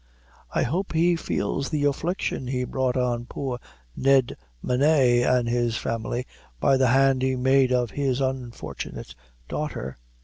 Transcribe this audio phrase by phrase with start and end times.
[0.49, 3.59] I hope he feels the affliction he brought on poor
[3.95, 4.35] Ned
[4.65, 6.25] Munay an' his family
[6.59, 9.13] by the hand he made of his unfortunate
[9.47, 9.97] daughter."